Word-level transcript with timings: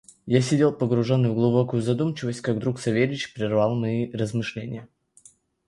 Я 0.25 0.41
сидел 0.41 0.73
погруженный 0.73 1.29
в 1.29 1.35
глубокую 1.35 1.83
задумчивость, 1.83 2.41
как 2.41 2.55
вдруг 2.55 2.79
Савельич 2.79 3.35
прервал 3.35 3.75
мои 3.75 4.09
размышления. 4.11 4.87